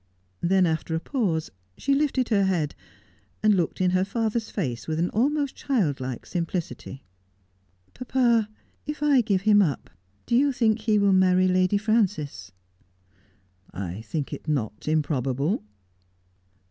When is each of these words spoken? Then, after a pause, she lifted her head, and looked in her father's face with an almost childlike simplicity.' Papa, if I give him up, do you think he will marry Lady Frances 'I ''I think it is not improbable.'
Then, 0.41 0.65
after 0.65 0.95
a 0.95 0.99
pause, 0.99 1.51
she 1.77 1.93
lifted 1.93 2.29
her 2.29 2.45
head, 2.45 2.73
and 3.43 3.53
looked 3.53 3.79
in 3.79 3.91
her 3.91 4.03
father's 4.03 4.49
face 4.49 4.87
with 4.87 4.97
an 4.97 5.11
almost 5.11 5.55
childlike 5.55 6.25
simplicity.' 6.25 7.03
Papa, 7.93 8.49
if 8.87 9.03
I 9.03 9.21
give 9.21 9.41
him 9.41 9.61
up, 9.61 9.91
do 10.25 10.35
you 10.35 10.51
think 10.53 10.79
he 10.79 10.97
will 10.97 11.13
marry 11.13 11.47
Lady 11.47 11.77
Frances 11.77 12.51
'I 13.75 13.85
''I 13.97 14.01
think 14.01 14.33
it 14.33 14.41
is 14.41 14.47
not 14.47 14.87
improbable.' 14.87 15.63